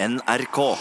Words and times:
NRK. 0.00 0.78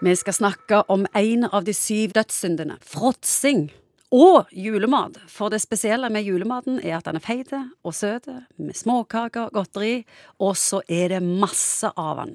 Vi 0.00 0.16
skal 0.16 0.32
snakke 0.32 0.78
om 0.88 1.06
en 1.14 1.44
av 1.44 1.64
de 1.64 1.74
syv 1.76 2.14
dødssyndene, 2.16 2.78
fråtsing. 2.80 3.66
Og 4.12 4.48
julemat. 4.52 5.18
For 5.28 5.52
det 5.52 5.60
spesielle 5.60 6.08
med 6.12 6.24
julematen 6.24 6.78
er 6.80 6.98
at 6.98 7.08
den 7.08 7.16
er 7.20 7.24
feit 7.24 7.52
og 7.52 7.92
søt, 7.96 8.28
med 8.56 8.76
småkaker, 8.76 9.52
godteri, 9.52 10.06
og 10.40 10.56
så 10.56 10.80
er 10.88 11.12
det 11.12 11.20
masse 11.24 11.92
av 11.92 12.22
den. 12.22 12.34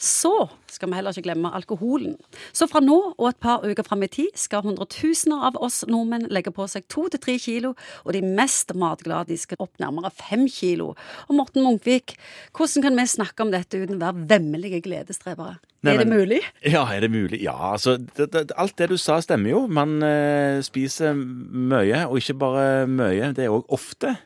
Så 0.00 0.48
skal 0.70 0.88
vi 0.88 0.96
heller 0.96 1.12
ikke 1.12 1.26
glemme 1.28 1.50
alkoholen. 1.54 2.14
Så 2.56 2.68
fra 2.70 2.80
nå 2.80 2.98
og 3.12 3.26
et 3.28 3.40
par 3.42 3.64
uker 3.66 3.84
fram 3.86 4.04
i 4.06 4.10
tid 4.12 4.32
skal 4.38 4.64
hundretusener 4.64 5.46
av 5.50 5.58
oss 5.60 5.82
nordmenn 5.88 6.28
legge 6.32 6.52
på 6.54 6.66
seg 6.70 6.86
to 6.92 7.06
til 7.12 7.20
tre 7.22 7.36
kilo, 7.42 7.74
og 8.06 8.14
de 8.16 8.22
mest 8.24 8.72
matglade 8.78 9.32
de 9.32 9.40
skal 9.40 9.60
opp 9.60 9.74
nærmere 9.82 10.12
fem 10.14 10.46
kilo. 10.50 10.94
Og 11.28 11.36
Morten 11.36 11.66
Munkvik, 11.66 12.16
hvordan 12.56 12.86
kan 12.86 12.96
vi 12.96 13.08
snakke 13.12 13.44
om 13.44 13.52
dette 13.52 13.82
uten 13.82 13.98
å 13.98 14.04
være 14.06 14.28
vemmelige 14.30 14.80
gledesstrebere? 14.86 15.58
Nei, 15.80 15.94
er 15.94 16.02
det 16.02 16.10
mulig? 16.12 16.40
Ja, 16.66 16.82
er 16.92 17.04
det 17.06 17.08
mulig? 17.12 17.38
Ja, 17.40 17.56
altså 17.72 17.96
det, 17.96 18.26
det, 18.34 18.50
Alt 18.60 18.76
det 18.76 18.90
du 18.90 18.98
sa, 19.00 19.16
stemmer 19.24 19.54
jo. 19.54 19.62
Man 19.72 20.02
eh, 20.04 20.60
spiser 20.64 21.16
mye, 21.16 22.04
og 22.08 22.20
ikke 22.20 22.36
bare 22.42 22.66
mye, 22.88 23.30
det 23.36 23.46
er 23.46 23.54
òg 23.54 23.68
ofte. 23.72 24.18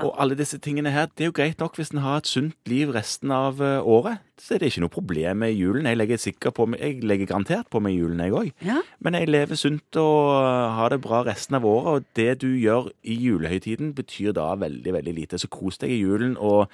Og 0.00 0.14
alle 0.20 0.36
disse 0.38 0.58
tingene 0.62 0.92
her, 0.94 1.08
det 1.12 1.26
er 1.26 1.30
jo 1.30 1.36
greit 1.36 1.60
nok 1.60 1.76
hvis 1.76 1.92
en 1.92 2.02
har 2.04 2.22
et 2.22 2.30
sunt 2.30 2.56
liv 2.70 2.92
resten 2.94 3.32
av 3.34 3.60
eh, 3.62 3.84
året. 3.84 4.22
Så 4.40 4.56
er 4.56 4.62
det 4.62 4.72
ikke 4.72 4.84
noe 4.84 4.94
problem 4.94 5.42
med 5.44 5.54
julen. 5.54 5.86
Jeg 5.86 5.98
legger, 6.00 6.20
sikker 6.22 6.54
på 6.56 6.66
jeg 6.78 7.02
legger 7.06 7.28
garantert 7.30 7.68
på 7.70 7.82
meg 7.84 7.98
julen, 7.98 8.22
jeg 8.24 8.34
òg. 8.38 8.50
Ja. 8.64 8.80
Men 9.04 9.18
jeg 9.18 9.30
lever 9.30 9.60
sunt 9.60 10.00
og 10.00 10.32
eh, 10.40 10.76
har 10.78 10.94
det 10.94 11.02
bra 11.04 11.22
resten 11.28 11.58
av 11.58 11.68
året, 11.68 11.92
og 11.92 12.18
det 12.18 12.40
du 12.42 12.48
gjør 12.56 12.90
i 13.04 13.18
julehøytiden, 13.26 13.92
betyr 13.98 14.36
da 14.38 14.52
veldig, 14.58 14.96
veldig 14.98 15.16
lite. 15.20 15.40
Så 15.42 15.50
kos 15.52 15.80
deg 15.82 15.92
i 15.92 16.00
julen, 16.00 16.38
og 16.40 16.72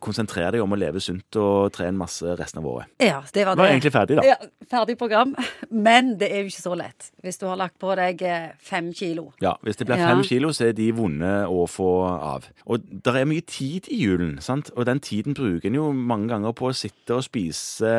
konsentrer 0.00 0.50
deg 0.54 0.62
om 0.64 0.72
å 0.72 0.78
leve 0.80 1.00
sunt 1.04 1.36
og 1.40 1.70
trene 1.76 1.96
masse 2.00 2.34
resten 2.38 2.60
av 2.62 2.66
året. 2.70 2.88
Ja, 2.98 3.20
det 3.34 3.44
var 3.46 3.54
det. 3.56 3.62
Var 3.62 3.72
egentlig 3.74 3.92
ferdig, 3.94 4.16
da. 4.20 4.24
Ja, 4.24 4.36
ferdig 4.70 4.96
program. 4.98 5.34
Men 5.70 6.14
det 6.20 6.30
er 6.32 6.42
jo 6.44 6.50
ikke 6.50 6.64
så 6.64 6.74
lett 6.78 7.10
hvis 7.22 7.38
du 7.38 7.46
har 7.46 7.56
lagt 7.60 7.78
på 7.78 7.92
deg 7.98 8.22
eh, 8.24 8.50
fem 8.64 8.92
kilo. 8.96 9.32
Ja, 9.44 9.54
Hvis 9.62 9.76
det 9.76 9.86
blir 9.86 9.98
Ja. 10.00 10.08
fem 10.14 10.22
kilo, 10.24 10.48
så 10.56 10.68
er 10.70 10.72
de 10.72 10.90
vonde 10.96 11.30
å 11.46 11.66
få 11.68 11.90
av. 12.08 12.46
Og 12.66 12.80
det 12.80 13.14
er 13.20 13.28
mye 13.28 13.44
tid 13.44 13.86
i 13.92 14.00
julen, 14.06 14.38
sant? 14.40 14.70
og 14.76 14.86
den 14.86 15.00
tiden 15.00 15.34
bruker 15.34 15.66
en 15.68 15.74
jo 15.76 15.92
mange 15.92 16.28
ganger 16.32 16.52
på 16.56 16.70
å 16.70 16.74
sitte 16.74 17.14
og 17.18 17.24
spise 17.26 17.90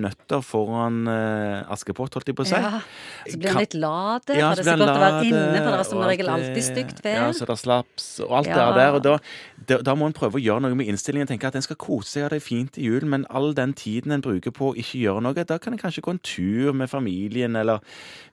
nøtter 0.00 0.42
foran 0.44 1.06
eh, 1.10 1.72
Askepott, 1.72 2.14
holdt 2.16 2.30
jeg 2.30 2.36
på 2.38 2.44
å 2.44 2.48
si. 2.48 2.58
Ja. 2.58 2.80
Så 3.30 3.38
blir 3.40 3.52
en 3.52 3.60
litt 3.62 3.74
lat, 3.78 4.28
Ja, 4.34 4.50
det 4.54 4.64
er 4.66 4.72
så 4.72 4.76
godt 4.80 4.94
å 4.96 5.00
være 5.02 5.22
inne, 5.28 5.60
for 5.62 5.70
det 5.70 5.78
er 5.80 5.88
som 5.90 6.02
regel 6.06 6.30
alltid 6.32 6.64
stygt 6.66 7.02
vær. 7.04 7.18
Ja, 7.20 7.28
så 7.36 7.46
det 7.48 7.54
er 7.56 7.62
slaps 7.62 8.08
og 8.26 8.34
alt 8.40 8.50
Ja. 8.50 8.56
det 8.72 8.80
der. 8.80 8.96
Og 8.98 9.02
da, 9.06 9.14
da, 9.70 9.78
da 9.90 9.94
må 9.98 10.06
en 10.10 10.16
prøve 10.16 10.38
å 10.40 10.42
gjøre 10.42 10.62
noe 10.66 10.74
med 10.78 10.88
innstillingen. 10.90 11.28
Tenke 11.36 11.48
at 11.48 11.56
En 11.56 11.64
skal 11.64 11.78
kose 11.80 12.10
seg, 12.10 12.24
ha 12.26 12.30
det 12.32 12.42
fint 12.44 12.76
i 12.78 12.86
julen, 12.86 13.10
men 13.12 13.26
all 13.30 13.54
den 13.56 13.74
tiden 13.76 14.12
en 14.12 14.24
bruker 14.24 14.52
på 14.54 14.70
å 14.70 14.76
ikke 14.76 15.00
gjøre 15.02 15.22
noe, 15.24 15.44
da 15.46 15.58
kan 15.58 15.74
en 15.74 15.80
kanskje 15.80 16.02
gå 16.04 16.14
en 16.14 16.22
tur 16.24 16.72
med 16.76 16.90
familien, 16.90 17.56
eller 17.56 17.82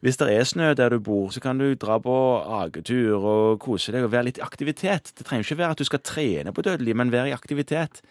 hvis 0.03 0.19
det 0.21 0.29
er 0.31 0.47
snø 0.47 0.73
der 0.77 0.95
du 0.95 0.99
bor, 1.03 1.31
så 1.31 1.43
kan 1.43 1.59
du 1.59 1.73
dra 1.75 1.99
på 2.03 2.15
agetur 2.63 3.23
og 3.23 3.59
kose 3.63 3.93
deg 3.93 4.07
og 4.07 4.13
være 4.13 4.29
litt 4.29 4.41
i 4.41 4.45
aktivitet. 4.45 5.13
Det 5.17 5.27
trenger 5.27 5.47
ikke 5.47 5.61
være 5.61 5.77
at 5.77 5.83
du 5.83 5.87
skal 5.87 6.03
trene 6.03 6.53
på 6.53 6.65
dødelig, 6.65 6.95
men 6.95 7.13
være 7.13 7.31
i 7.31 7.35
aktivitet. 7.35 8.03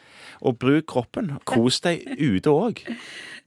Og 0.42 0.58
bruk 0.60 0.88
kroppen. 0.92 1.36
Kos 1.48 1.80
deg 1.84 2.04
ute 2.18 2.52
òg. 2.52 2.84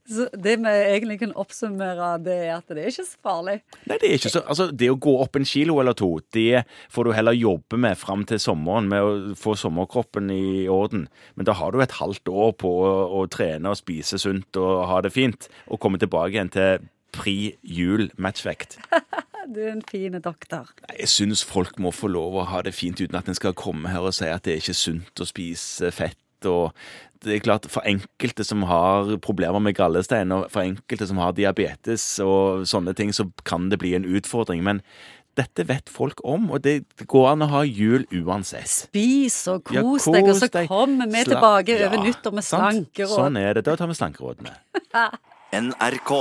Så 0.06 0.28
det 0.32 0.56
vi 0.62 0.72
egentlig 0.72 1.18
kan 1.20 1.34
oppsummere, 1.38 2.12
det 2.22 2.36
er 2.46 2.52
at 2.56 2.70
det 2.70 2.82
er 2.84 2.92
ikke 2.92 3.06
så 3.08 3.20
farlig. 3.26 3.56
Nei, 3.90 3.98
det 4.00 4.08
er 4.08 4.18
ikke 4.20 4.32
så 4.32 4.42
Altså, 4.46 4.68
det 4.70 4.90
å 4.92 4.98
gå 5.02 5.16
opp 5.24 5.38
en 5.38 5.48
kilo 5.48 5.78
eller 5.82 5.96
to, 5.98 6.10
det 6.34 6.64
får 6.92 7.08
du 7.08 7.14
heller 7.16 7.36
jobbe 7.36 7.80
med 7.82 7.98
fram 7.98 8.24
til 8.28 8.40
sommeren, 8.42 8.90
med 8.92 9.02
å 9.02 9.36
få 9.38 9.56
sommerkroppen 9.58 10.30
i 10.30 10.66
orden. 10.70 11.06
Men 11.34 11.48
da 11.48 11.56
har 11.58 11.74
du 11.74 11.82
et 11.82 11.98
halvt 11.98 12.30
år 12.30 12.54
på 12.62 12.72
å, 12.86 12.92
å 13.18 13.24
trene 13.32 13.72
og 13.72 13.80
spise 13.80 14.20
sunt 14.22 14.60
og 14.60 14.86
ha 14.90 15.00
det 15.04 15.14
fint, 15.14 15.50
og 15.66 15.82
komme 15.82 16.00
tilbake 16.02 16.36
igjen 16.36 16.52
til 16.54 16.86
pri 17.16 17.56
jul 17.62 18.10
matchvekt. 18.16 18.78
Du 19.46 19.60
er 19.62 19.76
en 19.76 19.82
fin 19.86 20.16
doktor. 20.18 20.72
Jeg 20.90 21.06
syns 21.06 21.44
folk 21.46 21.78
må 21.78 21.92
få 21.94 22.08
lov 22.10 22.34
å 22.34 22.46
ha 22.50 22.64
det 22.66 22.72
fint 22.74 22.98
uten 22.98 23.14
at 23.14 23.28
en 23.30 23.36
skal 23.38 23.54
komme 23.54 23.92
her 23.92 24.02
og 24.02 24.16
si 24.16 24.26
at 24.26 24.42
det 24.42 24.56
er 24.56 24.64
ikke 24.64 24.74
sunt 24.74 25.22
å 25.22 25.26
spise 25.28 25.92
fett. 25.94 26.18
Og 26.44 26.72
det 27.24 27.34
er 27.36 27.44
klart, 27.44 27.66
For 27.72 27.82
enkelte 27.88 28.44
som 28.44 28.62
har 28.68 29.16
problemer 29.24 29.62
med 29.62 29.76
gallestein, 29.78 30.32
og 30.32 30.50
for 30.52 30.66
enkelte 30.66 31.08
som 31.08 31.18
har 31.22 31.32
diabetes 31.32 32.04
og 32.20 32.66
sånne 32.68 32.94
ting, 32.94 33.12
så 33.16 33.30
kan 33.44 33.70
det 33.72 33.80
bli 33.80 33.94
en 33.96 34.04
utfordring. 34.04 34.62
Men 34.62 34.82
dette 35.36 35.66
vet 35.68 35.90
folk 35.92 36.20
om, 36.24 36.50
og 36.50 36.62
det 36.64 36.84
går 37.06 37.26
an 37.32 37.44
å 37.44 37.50
ha 37.52 37.62
jul 37.64 38.06
uansett. 38.12 38.68
Spis 38.68 39.42
og 39.52 39.64
kos, 39.68 39.76
Ja, 40.06 40.12
deg, 40.16 40.30
og 40.30 40.38
så 40.40 40.48
kommer 40.68 41.10
vi 41.12 41.24
tilbake 41.28 41.76
Ja, 41.76 41.88
over 41.90 42.04
nyttår 42.04 42.36
med 42.38 42.46
slankeråd. 42.46 43.16
Sånn 43.16 43.36
er 43.40 43.58
det. 43.58 43.66
Da 43.68 43.76
tar 43.76 43.90
vi 43.90 43.98
slankerådene. 43.98 44.56
NRK. 45.56 46.12